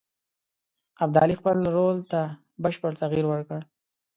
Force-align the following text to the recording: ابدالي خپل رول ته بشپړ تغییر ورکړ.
ابدالي 1.03 1.35
خپل 1.39 1.57
رول 1.77 1.97
ته 2.11 2.19
بشپړ 2.63 2.91
تغییر 3.01 3.25
ورکړ. 3.29 3.59